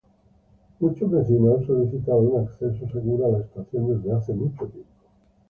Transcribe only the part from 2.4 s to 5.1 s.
acceso seguro a la estación desde hace mucho tiempo.